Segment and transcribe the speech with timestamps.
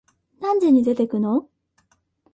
[0.39, 1.47] 何時に出てくの？